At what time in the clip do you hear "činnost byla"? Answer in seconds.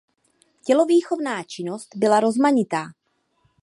1.43-2.19